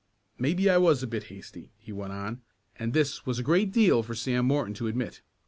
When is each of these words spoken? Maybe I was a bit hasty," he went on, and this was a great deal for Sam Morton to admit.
Maybe 0.39 0.67
I 0.67 0.77
was 0.77 1.03
a 1.03 1.05
bit 1.07 1.25
hasty," 1.25 1.73
he 1.77 1.91
went 1.91 2.11
on, 2.11 2.41
and 2.75 2.91
this 2.91 3.27
was 3.27 3.37
a 3.37 3.43
great 3.43 3.71
deal 3.71 4.01
for 4.01 4.15
Sam 4.15 4.45
Morton 4.47 4.73
to 4.73 4.87
admit. 4.87 5.21